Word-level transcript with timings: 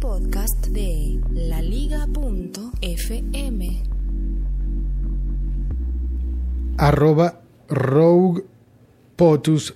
podcast 0.00 0.66
de 0.68 1.20
laliga.fm. 1.30 2.02
Arroba 6.78 7.40
Rogue 7.68 8.44
Potus 9.16 9.74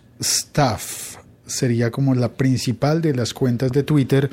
sería 1.47 1.91
como 1.91 2.15
la 2.15 2.33
principal 2.33 3.03
de 3.03 3.15
las 3.15 3.35
cuentas 3.35 3.71
de 3.73 3.83
Twitter 3.83 4.31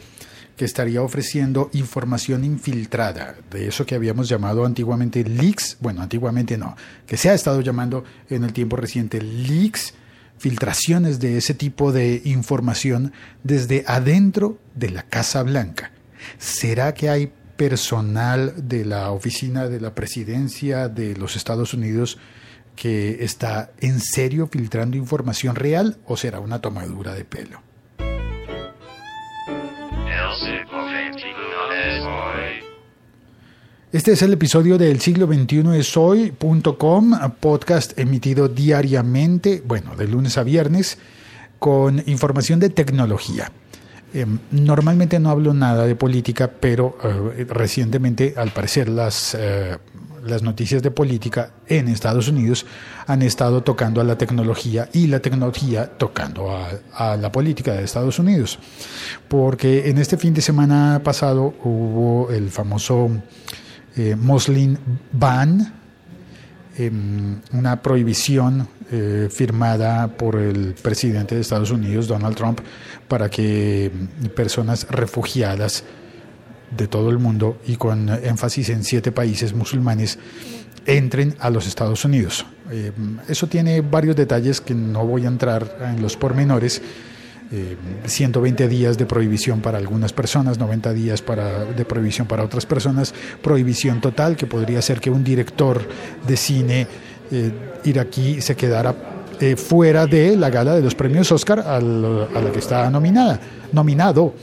que 0.55 0.63
estaría 0.63 1.01
ofreciendo 1.01 1.69
información 1.73 2.45
infiltrada, 2.45 3.35
de 3.51 3.67
eso 3.67 3.85
que 3.85 3.95
habíamos 3.95 4.29
llamado 4.29 4.65
antiguamente 4.65 5.25
leaks, 5.25 5.77
bueno, 5.81 6.01
antiguamente 6.01 6.57
no, 6.57 6.77
que 7.05 7.17
se 7.17 7.29
ha 7.29 7.33
estado 7.33 7.59
llamando 7.59 8.05
en 8.29 8.45
el 8.45 8.53
tiempo 8.53 8.77
reciente 8.77 9.21
leaks, 9.21 9.93
filtraciones 10.41 11.19
de 11.19 11.37
ese 11.37 11.53
tipo 11.53 11.91
de 11.91 12.23
información 12.25 13.13
desde 13.43 13.83
adentro 13.85 14.57
de 14.73 14.89
la 14.89 15.03
Casa 15.03 15.43
Blanca. 15.43 15.91
¿Será 16.39 16.95
que 16.95 17.09
hay 17.09 17.31
personal 17.57 18.67
de 18.67 18.83
la 18.85 19.11
oficina 19.11 19.67
de 19.67 19.79
la 19.79 19.93
presidencia 19.93 20.89
de 20.89 21.15
los 21.15 21.35
Estados 21.35 21.75
Unidos 21.75 22.17
que 22.75 23.23
está 23.23 23.71
en 23.81 23.99
serio 23.99 24.49
filtrando 24.51 24.97
información 24.97 25.55
real 25.55 25.99
o 26.07 26.17
será 26.17 26.39
una 26.39 26.59
tomadura 26.59 27.13
de 27.13 27.23
pelo? 27.23 27.61
Este 33.93 34.13
es 34.13 34.21
el 34.21 34.31
episodio 34.31 34.77
del 34.77 35.01
siglo 35.01 35.27
XXI 35.27 35.77
es 35.77 35.97
hoy.com, 35.97 37.11
podcast 37.41 37.99
emitido 37.99 38.47
diariamente, 38.47 39.61
bueno, 39.67 39.97
de 39.97 40.07
lunes 40.07 40.37
a 40.37 40.43
viernes, 40.43 40.97
con 41.59 42.01
información 42.05 42.61
de 42.61 42.69
tecnología. 42.69 43.51
Em, 44.13 44.39
normalmente 44.51 45.19
no 45.19 45.29
hablo 45.29 45.53
nada 45.53 45.85
de 45.85 45.95
política, 45.95 46.49
pero 46.49 46.97
eh, 47.03 47.45
recientemente, 47.49 48.33
al 48.37 48.51
parecer, 48.51 48.87
las, 48.87 49.35
eh, 49.37 49.77
las 50.23 50.41
noticias 50.41 50.81
de 50.81 50.91
política 50.91 51.51
en 51.67 51.89
Estados 51.89 52.29
Unidos 52.29 52.65
han 53.07 53.21
estado 53.21 53.61
tocando 53.61 53.99
a 53.99 54.05
la 54.05 54.17
tecnología 54.17 54.87
y 54.93 55.07
la 55.07 55.19
tecnología 55.19 55.97
tocando 55.97 56.49
a, 56.49 56.69
a 56.93 57.17
la 57.17 57.29
política 57.29 57.73
de 57.73 57.83
Estados 57.83 58.19
Unidos. 58.19 58.57
Porque 59.27 59.89
en 59.89 59.97
este 59.97 60.15
fin 60.15 60.33
de 60.33 60.41
semana 60.41 61.01
pasado 61.03 61.53
hubo 61.65 62.31
el 62.31 62.51
famoso 62.51 63.11
eh, 63.95 64.15
Moslin 64.15 64.77
Ban, 65.11 65.73
em, 66.77 67.41
una 67.53 67.81
prohibición 67.81 68.67
eh, 68.91 69.29
firmada 69.31 70.07
por 70.07 70.35
el 70.35 70.73
presidente 70.81 71.35
de 71.35 71.41
Estados 71.41 71.71
Unidos, 71.71 72.07
Donald 72.07 72.35
Trump, 72.35 72.59
para 73.07 73.29
que 73.29 73.85
em, 73.85 74.29
personas 74.29 74.87
refugiadas 74.89 75.83
de 76.75 76.87
todo 76.87 77.09
el 77.09 77.19
mundo 77.19 77.59
y 77.67 77.75
con 77.75 78.09
énfasis 78.09 78.69
en 78.69 78.83
siete 78.83 79.11
países 79.11 79.53
musulmanes 79.53 80.17
entren 80.85 81.35
a 81.39 81.49
los 81.49 81.67
Estados 81.67 82.05
Unidos. 82.05 82.45
Em, 82.71 83.19
eso 83.27 83.47
tiene 83.47 83.81
varios 83.81 84.15
detalles 84.15 84.61
que 84.61 84.73
no 84.73 85.05
voy 85.05 85.25
a 85.25 85.27
entrar 85.27 85.77
en 85.81 86.01
los 86.01 86.15
pormenores 86.15 86.81
120 88.05 88.63
eh, 88.63 88.67
días 88.67 88.97
de 88.97 89.05
prohibición 89.05 89.61
para 89.61 89.77
algunas 89.77 90.13
personas, 90.13 90.57
90 90.57 90.93
días 90.93 91.21
para, 91.21 91.65
de 91.65 91.85
prohibición 91.85 92.27
para 92.27 92.43
otras 92.43 92.65
personas, 92.65 93.13
prohibición 93.41 93.99
total, 93.99 94.37
que 94.37 94.47
podría 94.47 94.81
ser 94.81 94.99
que 94.99 95.09
un 95.09 95.23
director 95.23 95.81
de 96.25 96.37
cine 96.37 96.87
eh, 97.31 97.51
iraquí 97.83 98.41
se 98.41 98.55
quedara 98.55 98.95
eh, 99.39 99.55
fuera 99.55 100.05
de 100.05 100.37
la 100.37 100.49
gala 100.49 100.75
de 100.75 100.81
los 100.81 100.95
premios 100.95 101.31
Oscar 101.31 101.59
a 101.59 101.79
la 101.81 102.51
que 102.51 102.59
está 102.59 102.89
nominada, 102.89 103.39
nominado. 103.71 104.33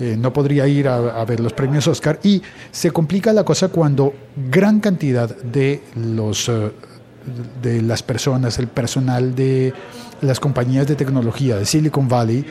no 0.00 0.32
podría 0.32 0.66
ir 0.66 0.88
a, 0.88 1.24
ver 1.24 1.40
los 1.40 1.52
premios 1.52 1.86
Oscar 1.88 2.20
y 2.22 2.40
se 2.70 2.90
complica 2.92 3.32
la 3.32 3.44
cosa 3.44 3.68
cuando 3.68 4.14
gran 4.50 4.80
cantidad 4.80 5.28
de 5.28 5.82
los 5.96 6.50
de 7.62 7.82
las 7.82 8.02
personas, 8.02 8.58
el 8.58 8.68
personal 8.68 9.34
de 9.34 9.72
las 10.20 10.40
compañías 10.40 10.86
de 10.86 10.96
tecnología 10.96 11.56
de 11.56 11.66
Silicon 11.66 12.08
Valley 12.08 12.44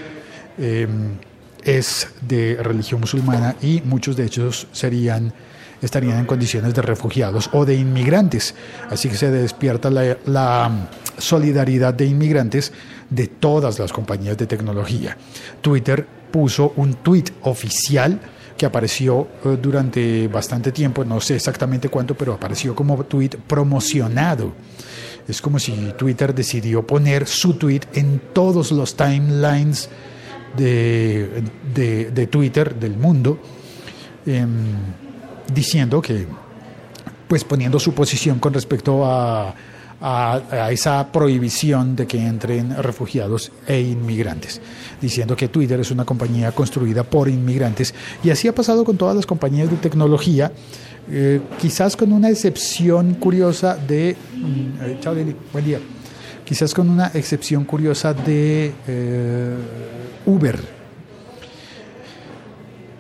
em, 0.57 1.15
es 1.63 2.07
de 2.21 2.57
religión 2.61 3.01
musulmana 3.01 3.55
y 3.61 3.81
muchos 3.83 4.15
de 4.15 4.25
ellos 4.25 4.67
serían 4.71 5.33
estarían 5.81 6.17
en 6.17 6.25
condiciones 6.25 6.73
de 6.73 6.81
refugiados 6.81 7.51
o 7.53 7.63
de 7.63 7.75
inmigrantes. 7.75 8.55
Así 8.89 9.09
que 9.09 9.15
se 9.15 9.29
despierta 9.29 9.91
la, 9.91 10.17
la, 10.25 10.89
solidaridad 11.19 11.94
de 11.94 12.05
inmigrantes 12.05 12.71
de 13.09 13.27
todas 13.27 13.79
las 13.79 13.91
compañías 13.91 14.38
de 14.38 14.45
tecnología. 14.45 15.17
Twitter 15.61 16.05
puso 16.31 16.73
un 16.75 16.95
tweet 16.95 17.25
oficial 17.41 18.19
que 18.57 18.66
apareció 18.66 19.28
eh, 19.45 19.57
durante 19.62 20.28
bastante 20.28 20.72
tiempo, 20.72 21.06
no 21.06 21.22
sé 21.22 21.35
exactamente 21.35 21.90
cuánto, 21.90 22.16
pero 22.16 22.34
apareció 22.34 22.75
como 22.75 23.03
tweet 23.06 23.31
promocionado. 23.47 24.53
Es 25.28 25.41
como 25.41 25.59
si 25.59 25.94
Twitter 25.97 26.34
decidió 26.34 26.85
poner 26.85 27.28
su 27.28 27.53
tweet 27.53 27.81
en 27.94 28.22
todos 28.34 28.72
los 28.72 28.95
timelines 28.95 29.90
de, 30.56 31.44
de, 31.73 32.28
Twitter 32.28 32.75
del 32.75 32.97
mundo, 32.97 33.38
em, 34.25 34.50
diciendo 35.53 36.01
que, 36.01 36.25
pues 37.28 37.44
poniendo 37.44 37.79
su 37.79 37.94
posición 37.94 38.39
con 38.39 38.53
respecto 38.53 39.06
a 39.06 39.53
a, 40.01 40.71
esa 40.71 41.11
prohibición 41.11 41.95
de 41.95 42.05
que 42.05 42.19
entren 42.19 42.75
refugiados 42.81 43.51
e 43.67 43.81
inmigrantes, 43.81 44.61
diciendo 45.01 45.35
que 45.35 45.47
Twitter 45.47 45.79
es 45.79 45.91
una 45.91 46.05
compañía 46.05 46.51
construida 46.51 47.03
por 47.03 47.29
inmigrantes 47.29 47.93
y 48.23 48.29
así 48.29 48.47
ha 48.47 48.55
pasado 48.55 48.83
con 48.83 48.97
todas 48.97 49.15
las 49.15 49.25
compañías 49.25 49.69
de 49.69 49.77
tecnología, 49.77 50.51
eh, 51.09 51.41
quizás 51.59 51.95
con 51.95 52.11
una 52.11 52.29
excepción 52.29 53.15
curiosa 53.15 53.75
de... 53.75 54.15
Mm, 54.35 54.83
eh, 54.83 54.97
chao 54.99 55.15
buen 55.51 55.65
día. 55.65 55.79
Quizás 56.43 56.73
con 56.73 56.89
una 56.89 57.07
excepción 57.13 57.65
curiosa 57.65 58.13
de 58.13 58.73
eh, 58.87 59.55
Uber 60.25 60.76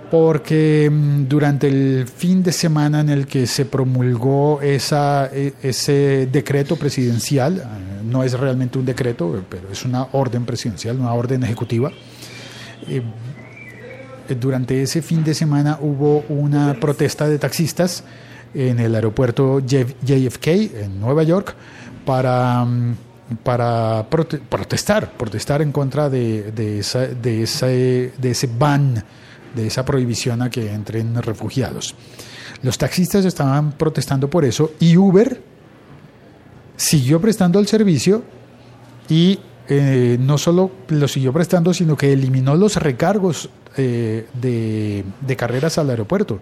porque 0.09 0.89
mm, 0.91 1.27
durante 1.27 1.67
el 1.67 2.07
fin 2.07 2.43
de 2.43 2.51
semana 2.51 3.01
en 3.01 3.09
el 3.09 3.27
que 3.27 3.47
se 3.47 3.65
promulgó 3.65 4.61
esa, 4.61 5.29
e, 5.33 5.53
ese 5.61 6.27
decreto 6.31 6.75
presidencial, 6.75 7.57
eh, 7.57 8.03
no 8.03 8.23
es 8.23 8.33
realmente 8.33 8.77
un 8.77 8.85
decreto, 8.85 9.43
pero 9.49 9.71
es 9.71 9.85
una 9.85 10.07
orden 10.13 10.45
presidencial, 10.45 10.99
una 10.99 11.13
orden 11.13 11.43
ejecutiva, 11.43 11.91
eh, 12.87 13.01
durante 14.39 14.81
ese 14.81 15.01
fin 15.01 15.23
de 15.23 15.33
semana 15.33 15.77
hubo 15.81 16.25
una 16.29 16.73
protesta 16.79 17.29
de 17.29 17.39
taxistas 17.39 18.03
en 18.53 18.79
el 18.79 18.93
aeropuerto 18.95 19.59
JFK 19.59 20.47
en 20.47 20.99
Nueva 20.99 21.23
York 21.23 21.55
para 22.05 22.65
mm, 22.65 22.95
para 23.43 24.05
protestar, 24.09 25.11
protestar 25.11 25.61
en 25.61 25.71
contra 25.71 26.09
de, 26.09 26.51
de, 26.53 26.79
esa, 26.79 27.07
de, 27.07 27.43
ese, 27.43 28.13
de 28.17 28.31
ese 28.31 28.47
ban 28.57 29.03
de 29.55 29.67
esa 29.67 29.85
prohibición 29.85 30.41
a 30.41 30.49
que 30.49 30.73
entren 30.73 31.21
refugiados. 31.21 31.95
Los 32.63 32.77
taxistas 32.77 33.25
estaban 33.25 33.73
protestando 33.73 34.29
por 34.29 34.45
eso 34.45 34.71
y 34.79 34.97
Uber 34.97 35.41
siguió 36.75 37.19
prestando 37.19 37.59
el 37.59 37.67
servicio 37.67 38.23
y 39.09 39.39
eh, 39.69 40.17
no 40.19 40.37
solo 40.37 40.71
lo 40.87 41.07
siguió 41.07 41.33
prestando, 41.33 41.73
sino 41.73 41.97
que 41.97 42.13
eliminó 42.13 42.55
los 42.55 42.77
recargos 42.77 43.49
eh, 43.75 44.27
de, 44.33 45.03
de, 45.21 45.35
carreras 45.35 45.77
al 45.77 45.89
aeropuerto, 45.89 46.39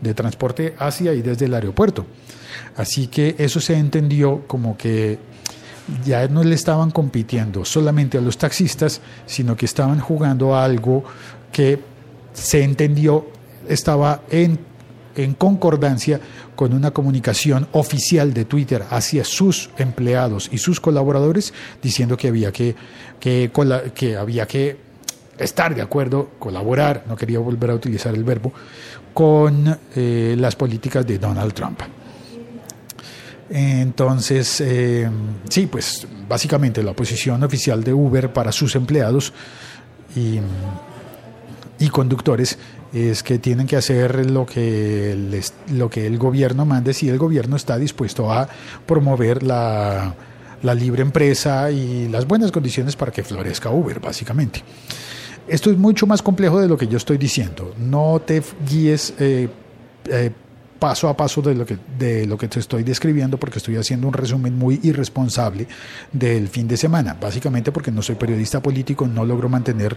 de 0.00 0.14
transporte 0.14 0.74
hacia 0.78 1.12
y 1.12 1.22
desde 1.22 1.46
el 1.46 1.54
aeropuerto. 1.54 2.06
Así 2.76 3.08
que 3.08 3.34
eso 3.38 3.60
se 3.60 3.76
entendió 3.76 4.46
como 4.46 4.76
que 4.76 5.18
ya 6.04 6.28
no 6.28 6.44
le 6.44 6.54
estaban 6.54 6.90
compitiendo 6.90 7.64
solamente 7.64 8.18
a 8.18 8.20
los 8.20 8.38
taxistas, 8.38 9.00
sino 9.26 9.56
que 9.56 9.66
estaban 9.66 10.00
jugando 10.00 10.54
a 10.54 10.64
algo 10.64 11.04
que 11.50 11.80
se 12.42 12.62
entendió 12.62 13.26
estaba 13.68 14.22
en, 14.30 14.58
en 15.16 15.34
concordancia 15.34 16.20
con 16.56 16.72
una 16.72 16.90
comunicación 16.90 17.68
oficial 17.72 18.32
de 18.32 18.44
Twitter 18.44 18.84
hacia 18.90 19.24
sus 19.24 19.70
empleados 19.78 20.48
y 20.52 20.58
sus 20.58 20.80
colaboradores 20.80 21.52
diciendo 21.82 22.16
que 22.16 22.28
había 22.28 22.52
que, 22.52 22.74
que, 23.20 23.50
que 23.94 24.16
había 24.16 24.46
que 24.46 24.76
estar 25.38 25.74
de 25.74 25.82
acuerdo, 25.82 26.30
colaborar, 26.38 27.04
no 27.06 27.16
quería 27.16 27.38
volver 27.38 27.70
a 27.70 27.74
utilizar 27.74 28.14
el 28.14 28.24
verbo, 28.24 28.52
con 29.14 29.78
eh, 29.94 30.34
las 30.38 30.56
políticas 30.56 31.06
de 31.06 31.18
Donald 31.18 31.52
Trump. 31.52 31.80
Entonces, 33.50 34.60
eh, 34.60 35.08
sí, 35.48 35.66
pues 35.66 36.06
básicamente 36.28 36.82
la 36.82 36.92
posición 36.92 37.42
oficial 37.42 37.82
de 37.82 37.94
Uber 37.94 38.32
para 38.32 38.52
sus 38.52 38.74
empleados 38.74 39.32
y 40.14 40.38
y 41.78 41.88
conductores 41.88 42.58
es 42.92 43.22
que 43.22 43.38
tienen 43.38 43.66
que 43.66 43.76
hacer 43.76 44.30
lo 44.30 44.46
que, 44.46 45.40
lo 45.72 45.90
que 45.90 46.06
el 46.06 46.18
gobierno 46.18 46.64
mande 46.64 46.94
si 46.94 47.08
el 47.08 47.18
gobierno 47.18 47.56
está 47.56 47.76
dispuesto 47.76 48.32
a 48.32 48.48
promover 48.86 49.42
la, 49.42 50.14
la 50.62 50.74
libre 50.74 51.02
empresa 51.02 51.70
y 51.70 52.08
las 52.08 52.26
buenas 52.26 52.50
condiciones 52.50 52.96
para 52.96 53.12
que 53.12 53.22
florezca 53.22 53.70
Uber, 53.70 54.00
básicamente. 54.00 54.62
esto 55.46 55.70
es 55.70 55.76
mucho 55.76 56.06
más 56.06 56.22
complejo 56.22 56.60
de 56.60 56.68
lo 56.68 56.76
que 56.76 56.88
yo 56.88 56.96
estoy 56.96 57.18
diciendo. 57.18 57.74
No 57.78 58.20
te 58.24 58.42
guíes 58.68 59.14
eh, 59.18 59.48
eh, 60.06 60.30
paso 60.78 61.08
a 61.08 61.16
paso 61.16 61.42
de 61.42 61.54
lo, 61.54 61.66
que, 61.66 61.76
de 61.98 62.26
lo 62.26 62.38
que 62.38 62.48
te 62.48 62.60
estoy 62.60 62.84
describiendo 62.84 63.38
porque 63.38 63.58
estoy 63.58 63.76
haciendo 63.76 64.06
un 64.06 64.12
resumen 64.12 64.56
muy 64.56 64.80
irresponsable 64.82 65.66
del 66.12 66.48
fin 66.48 66.68
de 66.68 66.76
semana. 66.76 67.16
Básicamente 67.20 67.72
porque 67.72 67.90
no 67.90 68.02
soy 68.02 68.14
periodista 68.14 68.62
político, 68.62 69.06
no 69.06 69.24
logro 69.24 69.48
mantener 69.48 69.96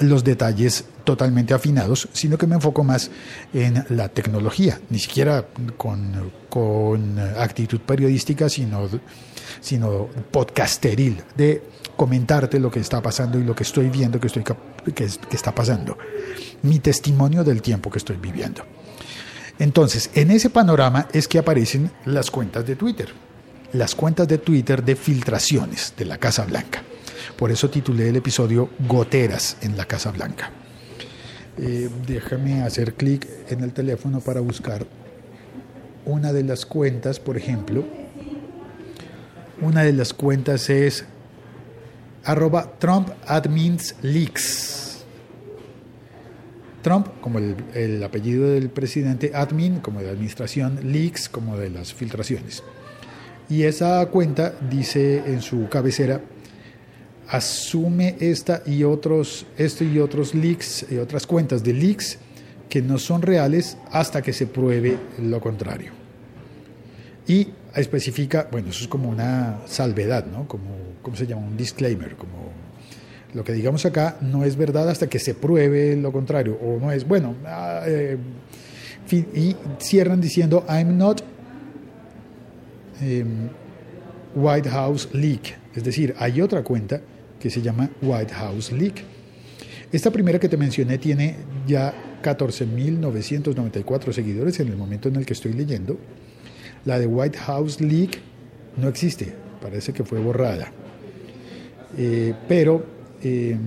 los 0.00 0.24
detalles 0.24 0.84
totalmente 1.04 1.54
afinados, 1.54 2.08
sino 2.12 2.36
que 2.36 2.46
me 2.46 2.56
enfoco 2.56 2.84
más 2.84 3.10
en 3.54 3.84
la 3.90 4.08
tecnología, 4.08 4.80
ni 4.90 4.98
siquiera 4.98 5.46
con, 5.76 6.32
con 6.48 7.18
actitud 7.18 7.80
periodística, 7.80 8.48
sino, 8.48 8.88
sino 9.60 10.08
podcasteril, 10.30 11.22
de 11.36 11.62
comentarte 11.96 12.60
lo 12.60 12.70
que 12.70 12.80
está 12.80 13.00
pasando 13.00 13.38
y 13.38 13.44
lo 13.44 13.54
que 13.54 13.62
estoy 13.62 13.88
viendo 13.88 14.20
que, 14.20 14.26
estoy, 14.26 14.44
que, 14.44 14.54
que 14.94 15.36
está 15.36 15.54
pasando. 15.54 15.96
Mi 16.62 16.80
testimonio 16.80 17.44
del 17.44 17.62
tiempo 17.62 17.90
que 17.90 17.98
estoy 17.98 18.16
viviendo. 18.16 18.64
Entonces, 19.58 20.10
en 20.14 20.30
ese 20.30 20.50
panorama 20.50 21.08
es 21.12 21.26
que 21.26 21.38
aparecen 21.38 21.90
las 22.04 22.30
cuentas 22.30 22.66
de 22.66 22.76
Twitter, 22.76 23.08
las 23.72 23.94
cuentas 23.94 24.28
de 24.28 24.38
Twitter 24.38 24.84
de 24.84 24.94
filtraciones 24.94 25.94
de 25.96 26.04
la 26.04 26.18
Casa 26.18 26.44
Blanca. 26.44 26.82
Por 27.36 27.50
eso 27.50 27.68
titulé 27.68 28.08
el 28.08 28.16
episodio 28.16 28.70
Goteras 28.86 29.56
en 29.60 29.76
la 29.76 29.84
Casa 29.84 30.10
Blanca. 30.10 30.50
Eh, 31.58 31.90
déjame 32.06 32.62
hacer 32.62 32.94
clic 32.94 33.28
en 33.48 33.62
el 33.62 33.72
teléfono 33.72 34.20
para 34.20 34.40
buscar 34.40 34.86
una 36.04 36.32
de 36.32 36.44
las 36.44 36.64
cuentas, 36.64 37.18
por 37.18 37.36
ejemplo. 37.36 37.84
Una 39.60 39.82
de 39.82 39.92
las 39.92 40.14
cuentas 40.14 40.70
es 40.70 41.04
arroba 42.24 42.78
Trump 42.78 43.10
Admins. 43.26 43.94
Trump, 46.88 47.08
como 47.20 47.38
el, 47.38 48.02
apellido 48.02 48.48
del 48.48 48.70
presidente, 48.70 49.32
admin, 49.34 49.80
como 49.80 50.00
de 50.00 50.08
administración, 50.08 50.80
leaks, 50.90 51.28
como 51.28 51.58
de 51.58 51.68
las 51.68 51.92
filtraciones. 51.92 52.62
Y 53.50 53.64
esa 53.64 54.06
cuenta 54.06 54.54
dice 54.70 55.22
en 55.26 55.42
su 55.42 55.68
cabecera, 55.68 56.22
asume 57.28 58.16
esta 58.20 58.62
y 58.64 58.84
otros, 58.84 59.44
esto 59.58 59.84
y 59.84 59.98
otros 59.98 60.34
leaks 60.34 60.86
y 60.90 60.96
otras 60.96 61.26
cuentas 61.26 61.62
de 61.62 61.74
leaks 61.74 62.20
que 62.70 62.80
no 62.80 62.98
son 62.98 63.20
reales 63.20 63.76
hasta 63.92 64.22
que 64.22 64.32
se 64.32 64.46
pruebe 64.46 64.96
lo 65.20 65.42
contrario. 65.42 65.92
Y 67.26 67.48
especifica, 67.74 68.48
bueno, 68.50 68.70
eso 68.70 68.84
es 68.84 68.88
como 68.88 69.10
una 69.10 69.58
salvedad, 69.66 70.24
¿no? 70.24 70.48
Como, 70.48 70.70
¿cómo 71.02 71.16
se 71.18 71.26
llama? 71.26 71.42
Un 71.42 71.58
disclaimer, 71.58 72.16
como 72.16 72.50
lo 73.34 73.44
que 73.44 73.52
digamos 73.52 73.84
acá 73.84 74.16
no 74.20 74.44
es 74.44 74.56
verdad 74.56 74.88
hasta 74.88 75.08
que 75.08 75.18
se 75.18 75.34
pruebe 75.34 75.96
lo 75.96 76.12
contrario, 76.12 76.58
o 76.62 76.78
no 76.80 76.92
es, 76.92 77.06
bueno, 77.06 77.34
ah, 77.46 77.82
eh, 77.86 78.16
y 79.10 79.56
cierran 79.78 80.20
diciendo, 80.20 80.64
I'm 80.68 80.96
not 80.96 81.22
em, 83.00 83.48
White 84.34 84.68
House 84.68 85.08
Leak, 85.12 85.56
es 85.74 85.84
decir, 85.84 86.14
hay 86.18 86.40
otra 86.40 86.62
cuenta 86.62 87.00
que 87.40 87.50
se 87.50 87.62
llama 87.62 87.90
White 88.02 88.34
House 88.34 88.72
Leak. 88.72 89.02
Esta 89.90 90.10
primera 90.10 90.38
que 90.38 90.48
te 90.48 90.56
mencioné 90.56 90.98
tiene 90.98 91.36
ya 91.66 91.94
14.994 92.22 94.12
seguidores 94.12 94.60
en 94.60 94.68
el 94.68 94.76
momento 94.76 95.08
en 95.08 95.16
el 95.16 95.24
que 95.24 95.32
estoy 95.32 95.52
leyendo. 95.52 95.98
La 96.84 96.98
de 96.98 97.06
White 97.06 97.38
House 97.38 97.80
Leak 97.80 98.18
no 98.76 98.88
existe, 98.88 99.32
parece 99.62 99.92
que 99.92 100.04
fue 100.04 100.18
borrada. 100.18 100.70
Eh, 101.96 102.34
pero 102.46 102.97
em, 103.22 103.58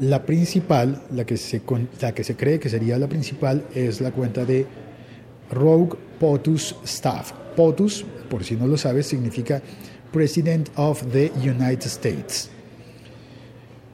la 0.00 0.24
principal, 0.24 1.02
la 1.12 1.24
que, 1.24 1.36
se, 1.36 1.62
la 2.00 2.12
que 2.12 2.24
se 2.24 2.36
cree 2.36 2.58
que 2.58 2.68
sería 2.68 2.98
la 2.98 3.08
principal, 3.08 3.66
es 3.74 4.00
la 4.00 4.12
cuenta 4.12 4.44
de 4.44 4.66
Rogue 5.50 5.96
POTUS 6.18 6.76
Staff. 6.84 7.32
POTUS, 7.56 8.04
por 8.28 8.44
si 8.44 8.56
no 8.56 8.66
lo 8.66 8.76
sabes, 8.76 9.06
significa 9.06 9.60
President 10.12 10.70
of 10.76 11.02
the 11.12 11.30
United 11.36 11.86
States. 11.86 12.50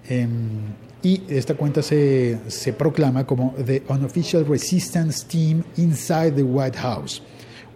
Em, 0.08 0.74
y 1.02 1.22
esta 1.28 1.54
cuenta 1.54 1.82
se, 1.82 2.38
se, 2.48 2.72
proclama 2.72 3.26
como 3.26 3.54
The 3.64 3.82
Unofficial 3.88 4.44
Resistance 4.44 5.26
Team 5.26 5.62
Inside 5.76 6.32
the 6.32 6.42
White 6.42 6.78
House. 6.78 7.22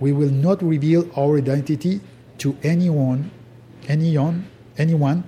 We 0.00 0.12
will 0.12 0.32
not 0.32 0.62
reveal 0.62 1.06
our 1.14 1.38
identity 1.38 2.00
to 2.38 2.54
anyone, 2.62 3.30
anyone, 3.88 4.44
anyone. 4.78 5.24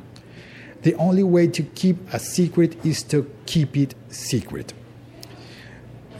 The 0.82 0.94
only 0.98 1.22
way 1.22 1.48
to 1.48 1.62
keep 1.74 1.96
a 2.12 2.18
secret 2.18 2.84
is 2.84 3.04
to 3.08 3.26
keep 3.44 3.76
it 3.76 3.94
secret. 4.08 4.74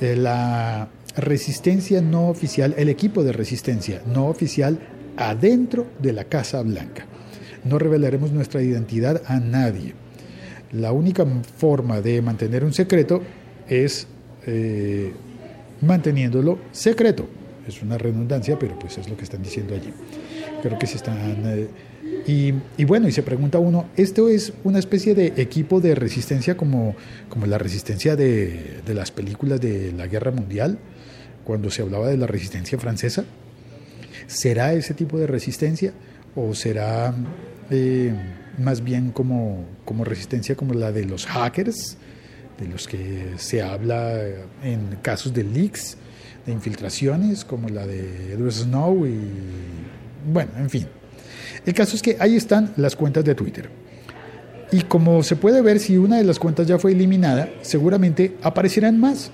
Eh, 0.00 0.16
la 0.16 0.88
resistencia 1.16 2.00
no 2.00 2.28
oficial, 2.28 2.74
el 2.76 2.88
equipo 2.88 3.22
de 3.22 3.32
resistencia 3.32 4.02
no 4.06 4.26
oficial 4.26 4.78
adentro 5.16 5.86
de 6.00 6.12
la 6.12 6.24
Casa 6.24 6.62
Blanca. 6.62 7.06
No 7.64 7.78
revelaremos 7.78 8.32
nuestra 8.32 8.62
identidad 8.62 9.22
a 9.26 9.38
nadie 9.38 9.94
la 10.72 10.92
única 10.92 11.26
forma 11.56 12.00
de 12.00 12.20
mantener 12.22 12.64
un 12.64 12.72
secreto 12.72 13.22
es 13.68 14.06
eh, 14.46 15.12
manteniéndolo 15.82 16.58
secreto. 16.72 17.26
Es 17.66 17.82
una 17.82 17.96
redundancia, 17.98 18.58
pero 18.58 18.78
pues 18.78 18.98
es 18.98 19.08
lo 19.08 19.16
que 19.16 19.24
están 19.24 19.42
diciendo 19.42 19.74
allí. 19.74 19.92
Creo 20.62 20.78
que 20.78 20.86
se 20.86 20.96
están... 20.96 21.18
Eh, 21.44 21.68
y, 22.26 22.84
bueno, 22.84 23.08
y 23.08 23.12
se 23.12 23.22
pregunta 23.22 23.58
uno, 23.58 23.86
¿esto 23.96 24.28
es 24.28 24.52
una 24.64 24.78
especie 24.78 25.14
de 25.14 25.34
equipo 25.36 25.80
de 25.80 25.94
resistencia 25.94 26.56
como, 26.56 26.94
como 27.28 27.46
la 27.46 27.58
resistencia 27.58 28.16
de, 28.16 28.80
de 28.86 28.94
las 28.94 29.10
películas 29.10 29.60
de 29.60 29.92
la 29.92 30.06
Guerra 30.06 30.30
Mundial, 30.30 30.78
cuando 31.44 31.70
se 31.70 31.82
hablaba 31.82 32.08
de 32.08 32.16
la 32.16 32.26
resistencia 32.26 32.78
francesa? 32.78 33.24
¿Será 34.28 34.72
ese 34.72 34.94
tipo 34.94 35.18
de 35.18 35.26
resistencia 35.26 35.92
o 36.36 36.54
será... 36.54 37.14
Eh, 37.70 38.12
más 38.58 38.82
bien 38.82 39.10
como, 39.10 39.64
como 39.84 40.04
resistencia 40.04 40.54
como 40.54 40.74
la 40.74 40.92
de 40.92 41.04
los 41.04 41.26
hackers, 41.26 41.96
de 42.58 42.68
los 42.68 42.86
que 42.86 43.32
se 43.36 43.62
habla 43.62 44.20
en 44.62 44.98
casos 45.02 45.32
de 45.32 45.44
leaks, 45.44 45.96
de 46.46 46.52
infiltraciones, 46.52 47.44
como 47.44 47.68
la 47.68 47.86
de 47.86 48.32
Edward 48.32 48.52
Snow 48.52 49.06
y 49.06 49.18
bueno, 50.24 50.52
en 50.58 50.70
fin. 50.70 50.86
El 51.64 51.74
caso 51.74 51.96
es 51.96 52.02
que 52.02 52.16
ahí 52.18 52.36
están 52.36 52.72
las 52.76 52.96
cuentas 52.96 53.24
de 53.24 53.34
Twitter. 53.34 53.68
Y 54.70 54.82
como 54.82 55.22
se 55.22 55.36
puede 55.36 55.60
ver, 55.60 55.78
si 55.78 55.96
una 55.98 56.18
de 56.18 56.24
las 56.24 56.38
cuentas 56.38 56.66
ya 56.66 56.78
fue 56.78 56.92
eliminada, 56.92 57.48
seguramente 57.60 58.36
aparecerán 58.42 58.98
más. 58.98 59.30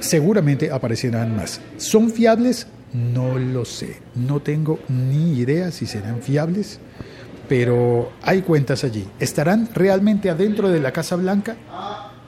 Seguramente 0.00 0.70
aparecerán 0.70 1.34
más. 1.34 1.60
¿Son 1.78 2.10
fiables? 2.10 2.66
No 2.92 3.38
lo 3.38 3.64
sé. 3.64 3.96
No 4.14 4.40
tengo 4.40 4.78
ni 4.88 5.38
idea 5.38 5.70
si 5.70 5.86
serán 5.86 6.20
fiables 6.22 6.78
pero 7.48 8.12
hay 8.22 8.42
cuentas 8.42 8.84
allí. 8.84 9.06
¿Estarán 9.20 9.68
realmente 9.74 10.30
adentro 10.30 10.68
de 10.68 10.80
la 10.80 10.92
Casa 10.92 11.16
Blanca? 11.16 11.56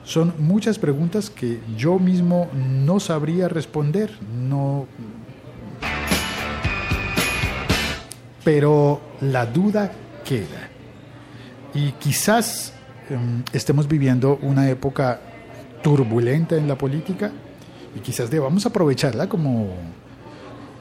Son 0.03 0.33
muchas 0.39 0.79
preguntas 0.79 1.29
que 1.29 1.59
yo 1.77 1.99
mismo 1.99 2.49
no 2.53 2.99
sabría 2.99 3.47
responder. 3.47 4.11
No. 4.33 4.87
Pero 8.49 8.99
la 9.21 9.45
duda 9.45 9.91
queda. 10.25 10.69
Y 11.75 11.91
quizás 11.91 12.73
em, 13.07 13.43
estemos 13.53 13.87
viviendo 13.87 14.39
una 14.41 14.67
época 14.71 15.21
turbulenta 15.83 16.55
en 16.55 16.67
la 16.67 16.75
política 16.75 17.29
y 17.95 17.99
quizás 17.99 18.31
debamos 18.31 18.65
aprovecharla 18.65 19.29
como, 19.29 19.67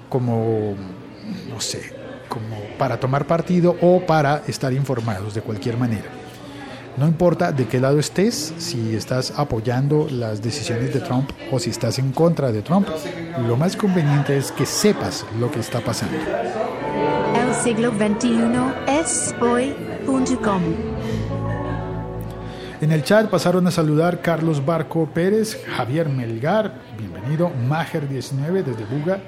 como, 0.09 0.77
no 1.51 1.61
sé, 1.61 1.93
como 2.31 2.57
para 2.79 2.99
tomar 2.99 3.27
partido 3.27 3.77
o 3.83 4.01
para 4.01 4.45
estar 4.47 4.73
informados 4.73 5.35
de 5.35 5.43
cualquier 5.43 5.77
manera. 5.77 6.18
No 6.99 7.07
importa 7.07 7.53
de 7.53 7.69
qué 7.69 7.79
lado 7.79 8.01
estés, 8.01 8.53
si 8.59 8.97
estás 8.97 9.33
apoyando 9.37 10.09
las 10.11 10.43
decisiones 10.43 10.93
de 10.93 10.99
Trump 10.99 11.31
o 11.53 11.61
si 11.61 11.71
estás 11.71 12.01
en 12.01 12.11
contra 12.11 12.51
de 12.51 12.61
Trump, 12.61 12.89
lo 13.47 13.57
más 13.57 13.77
conveniente 13.77 14.37
es 14.37 14.51
que 14.51 14.67
sepas 14.67 15.25
lo 15.39 15.49
que 15.49 15.61
está 15.61 15.81
pasando. 15.81 16.17
El 16.17 17.55
siglo 17.55 17.93
XXI 17.93 18.99
es 19.01 19.33
hoy.com. 19.41 20.63
En 22.81 22.91
el 22.91 23.05
chat 23.05 23.31
pasaron 23.31 23.65
a 23.69 23.71
saludar 23.71 24.21
Carlos 24.21 24.67
Barco 24.67 25.09
Pérez, 25.15 25.57
Javier 25.77 26.09
Melgar, 26.09 26.81
bienvenido, 26.99 27.53
Mager19 27.69 28.65
desde 28.65 28.85
Buga, 28.87 29.21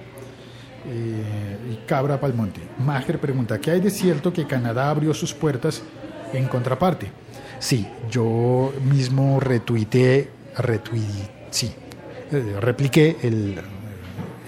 eh, 0.86 1.56
y 1.70 1.86
Cabra 1.86 2.18
Palmonte. 2.18 2.62
Mager 2.84 3.20
pregunta, 3.20 3.60
¿qué 3.60 3.70
hay 3.70 3.80
de 3.80 3.90
cierto 3.90 4.32
que 4.32 4.44
Canadá 4.44 4.90
abrió 4.90 5.14
sus 5.14 5.32
puertas 5.32 5.82
en 6.32 6.48
contraparte? 6.48 7.19
Sí, 7.60 7.86
yo 8.10 8.72
mismo 8.90 9.38
retuiteé, 9.38 10.30
sí, 11.50 11.70
eh, 12.32 12.56
repliqué 12.58 13.18
el, 13.22 13.58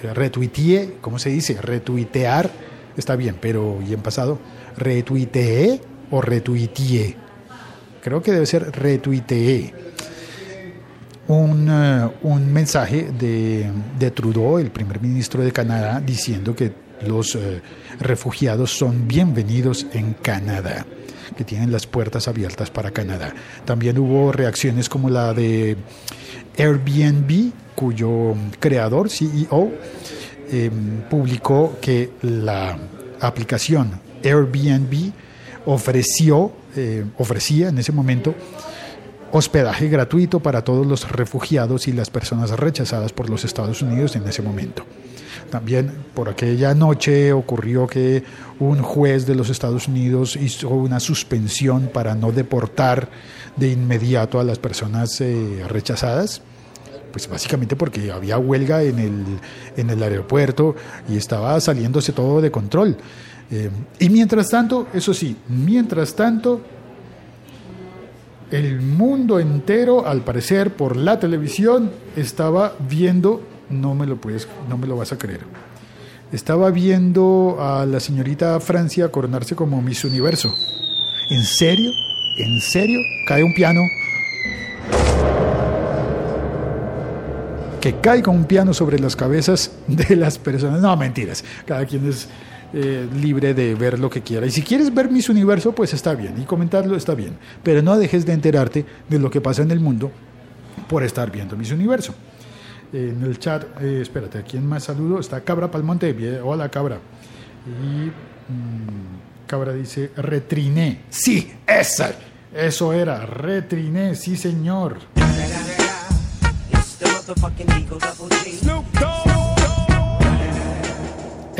eh, 0.02 0.14
retuiteé, 0.14 0.94
¿cómo 1.02 1.18
se 1.18 1.28
dice? 1.28 1.60
Retuitear, 1.60 2.50
está 2.96 3.14
bien, 3.14 3.36
pero 3.38 3.80
y 3.86 3.92
en 3.92 4.00
pasado, 4.00 4.38
retuiteé 4.78 5.78
o 6.10 6.22
retuiteé. 6.22 7.14
Creo 8.02 8.22
que 8.22 8.32
debe 8.32 8.46
ser 8.46 8.72
retuiteé. 8.72 9.74
Un, 11.28 11.68
eh, 11.70 12.10
un 12.22 12.50
mensaje 12.50 13.10
de, 13.12 13.70
de, 13.98 14.10
Trudeau, 14.10 14.58
el 14.58 14.70
primer 14.70 15.02
ministro 15.02 15.42
de 15.42 15.52
Canadá, 15.52 16.00
diciendo 16.00 16.56
que 16.56 16.72
los 17.06 17.34
eh, 17.34 17.60
refugiados 18.00 18.76
son 18.76 19.08
bienvenidos 19.08 19.86
en 19.92 20.14
Canadá, 20.14 20.86
que 21.36 21.44
tienen 21.44 21.72
las 21.72 21.86
puertas 21.86 22.28
abiertas 22.28 22.70
para 22.70 22.90
Canadá. 22.90 23.34
También 23.64 23.98
hubo 23.98 24.32
reacciones 24.32 24.88
como 24.88 25.10
la 25.10 25.34
de 25.34 25.76
Airbnb, 26.58 27.52
cuyo 27.74 28.34
creador, 28.60 29.08
CEO, 29.10 29.72
em, 30.50 31.02
publicó 31.08 31.78
que 31.80 32.10
la 32.22 32.78
aplicación 33.20 34.00
Airbnb 34.22 35.12
ofreció, 35.66 36.52
eh, 36.76 37.04
ofrecía 37.18 37.68
en 37.68 37.78
ese 37.78 37.92
momento 37.92 38.34
hospedaje 39.32 39.88
gratuito 39.88 40.40
para 40.40 40.62
todos 40.62 40.86
los 40.86 41.10
refugiados 41.10 41.88
y 41.88 41.92
las 41.92 42.10
personas 42.10 42.50
rechazadas 42.50 43.12
por 43.12 43.28
los 43.28 43.44
Estados 43.44 43.82
Unidos 43.82 44.14
en 44.14 44.28
ese 44.28 44.42
momento. 44.42 44.84
También 45.50 45.92
por 46.14 46.28
aquella 46.28 46.74
noche 46.74 47.32
ocurrió 47.32 47.86
que 47.86 48.22
un 48.58 48.82
juez 48.82 49.26
de 49.26 49.34
los 49.34 49.50
Estados 49.50 49.88
Unidos 49.88 50.36
hizo 50.36 50.68
una 50.68 51.00
suspensión 51.00 51.90
para 51.92 52.14
no 52.14 52.32
deportar 52.32 53.08
de 53.56 53.68
inmediato 53.68 54.38
a 54.38 54.44
las 54.44 54.58
personas 54.58 55.20
eh, 55.20 55.64
rechazadas 55.68 56.42
pues 57.12 57.28
básicamente 57.28 57.76
porque 57.76 58.10
había 58.10 58.38
huelga 58.38 58.82
en 58.82 58.98
el, 58.98 59.24
en 59.76 59.90
el 59.90 60.02
aeropuerto 60.02 60.74
y 61.08 61.18
estaba 61.18 61.60
saliéndose 61.60 62.12
todo 62.12 62.40
de 62.40 62.50
control. 62.50 62.96
Eh, 63.50 63.70
y 63.98 64.08
mientras 64.08 64.48
tanto, 64.48 64.88
eso 64.94 65.12
sí, 65.12 65.36
mientras 65.48 66.14
tanto, 66.14 66.62
el 68.52 68.80
mundo 68.80 69.40
entero, 69.40 70.06
al 70.06 70.22
parecer, 70.22 70.74
por 70.74 70.96
la 70.96 71.18
televisión, 71.18 71.90
estaba 72.16 72.74
viendo, 72.88 73.42
no 73.70 73.94
me 73.94 74.06
lo 74.06 74.20
puedes, 74.20 74.46
no 74.68 74.76
me 74.76 74.86
lo 74.86 74.96
vas 74.96 75.12
a 75.12 75.18
creer. 75.18 75.40
Estaba 76.32 76.70
viendo 76.70 77.56
a 77.60 77.84
la 77.86 78.00
señorita 78.00 78.58
Francia 78.60 79.10
coronarse 79.10 79.56
como 79.56 79.82
Miss 79.82 80.04
Universo. 80.04 80.54
¿En 81.30 81.42
serio? 81.44 81.90
¿En 82.38 82.60
serio? 82.60 83.00
Cae 83.26 83.42
un 83.42 83.54
piano 83.54 83.80
que 87.82 88.22
con 88.22 88.36
un 88.36 88.44
piano 88.44 88.72
sobre 88.72 88.98
las 89.00 89.16
cabezas 89.16 89.72
de 89.88 90.14
las 90.14 90.38
personas. 90.38 90.80
No, 90.80 90.96
mentiras. 90.96 91.44
Cada 91.66 91.84
quien 91.84 92.08
es 92.08 92.28
eh, 92.74 93.06
libre 93.14 93.52
de 93.54 93.74
ver 93.74 93.98
lo 93.98 94.08
que 94.08 94.22
quiera. 94.22 94.46
Y 94.46 94.50
si 94.50 94.62
quieres 94.62 94.94
ver 94.94 95.10
Miss 95.10 95.28
Universo, 95.28 95.72
pues 95.72 95.92
está 95.92 96.14
bien. 96.14 96.40
Y 96.40 96.44
comentarlo 96.44 96.96
está 96.96 97.14
bien. 97.14 97.36
Pero 97.62 97.82
no 97.82 97.98
dejes 97.98 98.24
de 98.24 98.32
enterarte 98.32 98.86
de 99.08 99.18
lo 99.18 99.30
que 99.30 99.40
pasa 99.40 99.62
en 99.62 99.70
el 99.70 99.80
mundo 99.80 100.10
por 100.88 101.02
estar 101.02 101.30
viendo 101.30 101.56
Miss 101.56 101.72
Universo. 101.72 102.14
en 102.92 103.22
el 103.22 103.38
chat, 103.38 103.64
eh, 103.80 104.00
espérate, 104.02 104.38
¿a 104.38 104.42
quién 104.42 104.66
más 104.66 104.84
saludo? 104.84 105.20
Está 105.20 105.40
Cabra 105.42 105.70
Palmonte. 105.70 106.40
Hola, 106.42 106.68
Cabra. 106.70 106.98
Y 107.66 108.06
mm, 108.06 109.46
Cabra 109.46 109.72
dice, 109.72 110.10
retriné. 110.16 111.02
Sí, 111.10 111.52
esa. 111.66 112.12
Eso 112.54 112.92
era, 112.92 113.24
retriné, 113.24 114.14
sí 114.14 114.36
señor. 114.36 114.98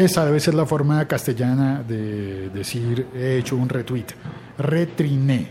Esa 0.02 0.26
debe 0.26 0.40
ser 0.40 0.54
la 0.54 0.66
forma 0.66 1.06
castellana 1.06 1.84
de 1.86 2.50
decir 2.50 3.06
he 3.14 3.36
hecho 3.36 3.54
un 3.54 3.68
retweet. 3.68 4.06
Retriné. 4.58 5.46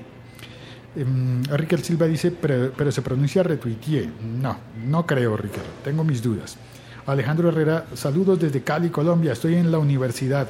Um, 0.93 1.41
Silva 1.81 2.05
dice, 2.05 2.31
pero, 2.31 2.91
se 2.91 3.01
pronuncia 3.01 3.43
retuiteé. 3.43 4.09
No, 4.41 4.57
no 4.85 5.05
creo, 5.05 5.37
Ricardo. 5.37 5.69
Tengo 5.85 6.03
mis 6.03 6.21
dudas. 6.21 6.57
Alejandro 7.05 7.47
Herrera, 7.47 7.85
saludos 7.93 8.41
desde 8.41 8.61
Cali, 8.61 8.89
Colombia. 8.89 9.31
Estoy 9.31 9.55
en 9.55 9.71
la 9.71 9.79
universidad. 9.79 10.49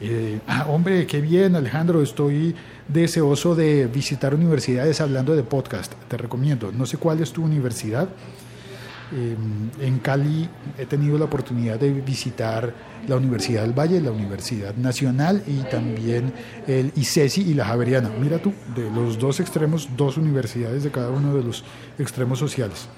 Eh, 0.00 0.40
ah, 0.46 0.64
hombre, 0.70 1.06
qué 1.06 1.20
bien, 1.20 1.54
Alejandro. 1.54 2.00
Estoy 2.00 2.54
deseoso 2.88 3.54
de 3.54 3.88
visitar 3.88 4.34
universidades 4.34 5.02
hablando 5.02 5.36
de 5.36 5.42
podcast. 5.42 5.92
Te 6.08 6.16
recomiendo. 6.16 6.72
No 6.72 6.86
sé 6.86 6.96
cuál 6.96 7.20
es 7.20 7.30
tu 7.30 7.44
universidad. 7.44 8.08
Em, 9.12 9.70
en 9.80 9.98
Cali 9.98 10.48
he 10.78 10.86
tenido 10.86 11.18
la 11.18 11.26
oportunidad 11.26 11.78
de 11.78 11.92
visitar 11.92 12.72
la 13.06 13.16
Universidad 13.16 13.62
del 13.62 13.78
Valle, 13.78 14.00
la 14.00 14.10
Universidad 14.10 14.74
Nacional 14.76 15.42
y 15.46 15.58
también 15.64 16.32
el 16.66 16.90
ICESI 16.96 17.42
y 17.42 17.54
la 17.54 17.66
Javeriana. 17.66 18.10
Mira 18.18 18.38
tú, 18.38 18.54
de 18.74 18.90
los 18.90 19.18
dos 19.18 19.40
extremos, 19.40 19.90
dos 19.96 20.16
universidades 20.16 20.84
de 20.84 20.90
cada 20.90 21.10
uno 21.10 21.34
de 21.34 21.44
los 21.44 21.64
extremos 21.98 22.38
sociales. 22.38 22.88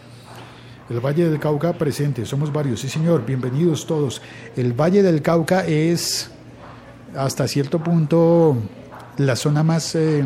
El 0.89 1.01
Valle 1.01 1.29
del 1.29 1.41
Cauca 1.41 1.73
presente, 1.73 2.25
somos 2.25 2.53
varios, 2.53 2.81
sí 2.81 2.89
señor, 2.89 3.27
bienvenidos 3.27 3.87
todos. 3.87 4.23
El 4.57 4.73
Valle 4.73 5.03
del 5.03 5.23
Cauca 5.23 5.67
es 5.67 6.31
hasta 7.17 7.49
cierto 7.49 7.83
punto 7.83 8.57
la 9.17 9.35
zona 9.35 9.65
más 9.65 9.97
eh, 9.97 10.25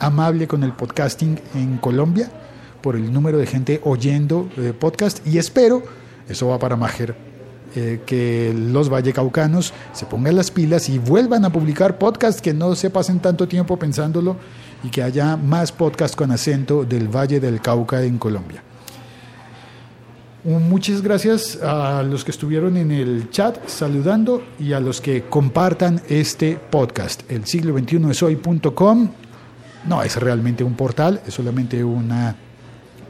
amable 0.00 0.46
con 0.46 0.62
el 0.64 0.72
podcasting 0.72 1.40
en 1.54 1.78
Colombia 1.78 2.30
por 2.84 2.96
el 2.96 3.10
número 3.10 3.38
de 3.38 3.46
gente 3.46 3.80
oyendo 3.82 4.46
eh, 4.58 4.74
podcast 4.78 5.26
y 5.26 5.38
espero, 5.38 5.82
eso 6.28 6.48
va 6.48 6.58
para 6.58 6.76
Majer, 6.76 7.16
eh, 7.74 8.02
que 8.04 8.54
los 8.54 8.90
vallecaucanos 8.90 9.72
se 9.94 10.04
pongan 10.04 10.36
las 10.36 10.50
pilas 10.50 10.90
y 10.90 10.98
vuelvan 10.98 11.46
a 11.46 11.50
publicar 11.50 11.96
podcast, 11.96 12.40
que 12.40 12.52
no 12.52 12.74
se 12.74 12.90
pasen 12.90 13.20
tanto 13.20 13.48
tiempo 13.48 13.78
pensándolo 13.78 14.36
y 14.82 14.90
que 14.90 15.02
haya 15.02 15.38
más 15.38 15.72
podcast 15.72 16.14
con 16.14 16.30
acento 16.30 16.84
del 16.84 17.08
Valle 17.08 17.40
del 17.40 17.62
Cauca 17.62 18.02
en 18.02 18.18
Colombia. 18.18 18.62
Muchas 20.44 21.00
gracias 21.00 21.58
a 21.62 22.02
los 22.02 22.22
que 22.22 22.32
estuvieron 22.32 22.76
en 22.76 22.90
el 22.90 23.30
chat 23.30 23.66
saludando 23.66 24.42
y 24.60 24.74
a 24.74 24.80
los 24.80 25.00
que 25.00 25.22
compartan 25.22 26.02
este 26.10 26.58
podcast. 26.58 27.22
El 27.30 27.46
siglo 27.46 27.72
21 27.72 28.10
es 28.10 28.22
hoy.com. 28.22 29.08
No 29.88 30.02
es 30.02 30.16
realmente 30.16 30.62
un 30.62 30.74
portal, 30.74 31.22
es 31.26 31.32
solamente 31.32 31.82
una 31.82 32.36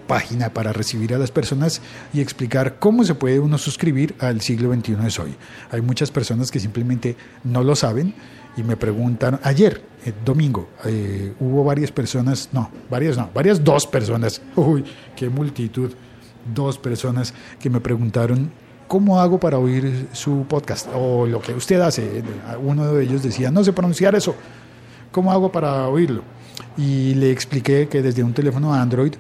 página 0.07 0.51
para 0.51 0.73
recibir 0.73 1.15
a 1.15 1.19
las 1.19 1.31
personas 1.31 1.81
y 2.13 2.21
explicar 2.21 2.79
cómo 2.79 3.05
se 3.05 3.15
puede 3.15 3.41
uno 3.41 3.59
suscribir 3.59 4.15
al 4.19 4.41
siglo 4.41 4.73
XXI 4.73 4.95
de 4.95 5.23
hoy. 5.23 5.35
Hay 5.71 5.81
muchas 5.81 6.11
personas 6.11 6.51
que 6.51 6.61
simplemente 6.61 7.17
no 7.43 7.63
lo 7.63 7.77
saben 7.77 8.15
y 8.57 8.63
me 8.63 8.77
preguntan, 8.77 9.41
ayer, 9.43 9.83
eh, 10.05 10.13
domingo, 10.25 10.69
eh, 10.85 11.33
hubo 11.41 11.65
varias 11.65 11.91
personas, 11.91 12.49
no, 12.53 12.71
varias 12.89 13.17
no, 13.17 13.31
varias 13.35 13.63
dos 13.63 13.87
personas, 13.87 14.41
uy, 14.57 14.85
qué 15.17 15.29
multitud, 15.29 15.93
dos 16.55 16.79
personas 16.79 17.35
que 17.59 17.71
me 17.71 17.81
preguntaron, 17.81 18.51
¿cómo 18.87 19.21
hago 19.21 19.41
para 19.41 19.59
oír 19.59 20.09
su 20.13 20.45
podcast? 20.49 20.89
O 20.95 21.27
lo 21.27 21.41
que 21.41 21.53
usted 21.53 21.81
hace. 21.81 22.23
Uno 22.63 22.93
de 22.93 23.05
ellos 23.05 23.23
decía, 23.23 23.51
no 23.51 23.65
sé 23.65 23.73
pronunciar 23.73 24.15
eso, 24.15 24.37
¿cómo 25.11 25.33
hago 25.33 25.51
para 25.51 25.89
oírlo? 25.89 26.23
Y 26.77 27.15
le 27.15 27.31
expliqué 27.31 27.89
que 27.89 28.03
desde 28.03 28.23
un 28.23 28.33
teléfono 28.33 28.75
Android, 28.75 29.15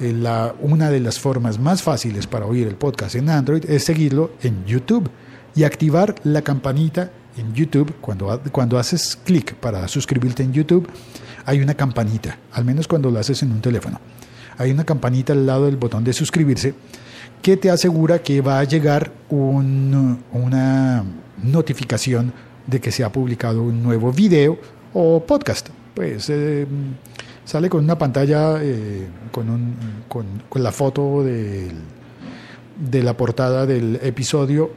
la, 0.00 0.54
una 0.60 0.90
de 0.90 1.00
las 1.00 1.18
formas 1.18 1.58
más 1.58 1.82
fáciles 1.82 2.26
para 2.26 2.46
oír 2.46 2.66
el 2.66 2.74
podcast 2.74 3.14
en 3.14 3.30
Android 3.30 3.64
es 3.68 3.84
seguirlo 3.84 4.32
en 4.42 4.64
YouTube 4.64 5.10
y 5.54 5.64
activar 5.64 6.14
la 6.24 6.42
campanita 6.42 7.10
en 7.36 7.54
YouTube. 7.54 7.94
Cuando, 8.00 8.40
cuando 8.52 8.78
haces 8.78 9.18
clic 9.24 9.54
para 9.54 9.86
suscribirte 9.88 10.42
en 10.42 10.52
YouTube, 10.52 10.88
hay 11.44 11.60
una 11.60 11.74
campanita, 11.74 12.38
al 12.52 12.64
menos 12.64 12.86
cuando 12.86 13.10
lo 13.10 13.18
haces 13.18 13.42
en 13.42 13.52
un 13.52 13.60
teléfono. 13.60 14.00
Hay 14.56 14.70
una 14.70 14.84
campanita 14.84 15.32
al 15.32 15.46
lado 15.46 15.66
del 15.66 15.76
botón 15.76 16.04
de 16.04 16.12
suscribirse 16.12 16.74
que 17.42 17.56
te 17.56 17.70
asegura 17.70 18.20
que 18.20 18.40
va 18.40 18.58
a 18.58 18.64
llegar 18.64 19.12
una 19.30 21.04
notificación 21.42 22.32
de 22.66 22.80
que 22.80 22.92
se 22.92 23.04
ha 23.04 23.12
publicado 23.12 23.62
un 23.62 23.82
nuevo 23.82 24.12
video 24.12 24.58
o 24.92 25.24
podcast. 25.24 25.68
Pues 25.94 26.28
eh, 26.28 26.66
sale 27.48 27.70
con 27.70 27.82
una 27.82 27.96
pantalla 27.96 28.62
eh, 28.62 29.08
con, 29.32 29.48
un, 29.48 29.74
con, 30.06 30.62
la 30.62 30.70
foto 30.70 31.24
de, 31.24 31.72
la 33.02 33.16
portada 33.16 33.64
del 33.64 33.98
episodio. 34.02 34.70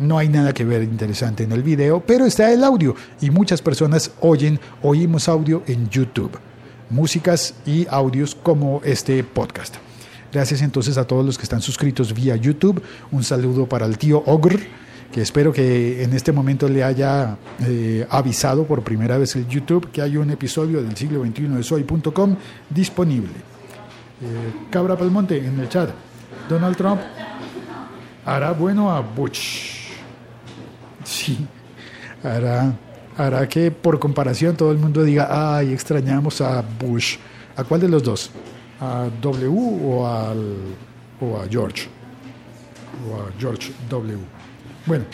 No 0.00 0.18
hay 0.18 0.28
nada 0.28 0.52
que 0.52 0.64
ver 0.64 0.82
interesante 0.82 1.44
en 1.44 1.52
el 1.52 1.62
video, 1.62 2.02
pero 2.04 2.26
está 2.26 2.52
el 2.52 2.64
audio 2.64 2.96
y 3.20 3.30
muchas 3.30 3.62
personas 3.62 4.10
oyen, 4.20 4.58
oímos 4.82 5.28
audio 5.28 5.62
en 5.68 5.88
YouTube, 5.88 6.32
músicas 6.90 7.54
y 7.64 7.86
audios 7.88 8.34
como 8.34 8.80
este 8.84 9.22
podcast. 9.22 9.76
Gracias 10.32 10.62
entonces 10.62 10.98
a 10.98 11.06
todos 11.06 11.24
los 11.24 11.38
que 11.38 11.44
están 11.44 11.62
suscritos 11.62 12.12
vía 12.12 12.34
YouTube. 12.34 12.82
Un 13.12 13.22
saludo 13.22 13.68
para 13.68 13.86
el 13.86 13.98
tío 13.98 14.24
Ogr 14.26 14.58
que 15.12 15.22
espero 15.22 15.52
que 15.52 16.02
en 16.02 16.12
este 16.12 16.32
momento 16.32 16.68
le 16.68 16.84
haya 16.84 17.36
eh, 17.60 18.06
avisado 18.10 18.64
por 18.64 18.82
primera 18.82 19.16
vez 19.18 19.36
el 19.36 19.46
YouTube 19.48 19.90
que 19.90 20.02
hay 20.02 20.16
un 20.16 20.30
episodio 20.30 20.82
del 20.82 20.96
siglo 20.96 21.24
XXI 21.24 21.48
de 21.48 21.62
soy.com 21.62 22.36
disponible. 22.70 23.32
Eh, 24.20 24.68
Cabra 24.70 24.96
Palmonte 24.96 25.38
en 25.38 25.58
el 25.60 25.68
chat. 25.68 25.90
Donald 26.48 26.76
Trump 26.76 27.00
hará 28.24 28.52
bueno 28.52 28.90
a 28.90 29.00
Bush. 29.00 29.90
Sí, 31.04 31.46
hará, 32.22 32.74
hará 33.16 33.48
que 33.48 33.70
por 33.70 33.98
comparación 33.98 34.56
todo 34.56 34.72
el 34.72 34.78
mundo 34.78 35.02
diga, 35.02 35.28
ay, 35.30 35.72
extrañamos 35.72 36.40
a 36.40 36.62
Bush. 36.62 37.16
¿A 37.56 37.64
cuál 37.64 37.80
de 37.80 37.88
los 37.88 38.02
dos? 38.02 38.30
¿A 38.80 39.08
W 39.22 39.48
o, 39.84 40.06
al, 40.06 40.56
o 41.20 41.40
a 41.40 41.48
George? 41.48 41.88
O 43.08 43.14
a 43.14 43.30
George 43.38 43.72
W. 43.88 44.35
Bueno, 44.86 45.04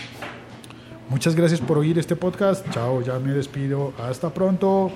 muchas 1.08 1.34
gracias 1.34 1.60
por 1.60 1.78
oír 1.78 1.98
este 1.98 2.14
podcast. 2.14 2.68
Chao, 2.70 3.00
ya 3.00 3.18
me 3.18 3.32
despido. 3.32 3.94
Hasta 3.98 4.32
pronto. 4.32 4.92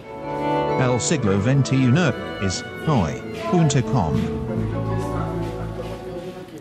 El 0.78 1.00
siglo 1.00 1.40
XXI 1.40 2.12
es 2.44 2.62
hoy.com. 2.86 4.12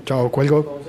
Chao, 0.05 0.31
cuelgo. 0.31 0.84